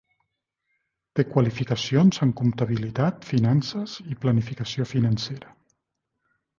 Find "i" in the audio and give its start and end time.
4.15-4.21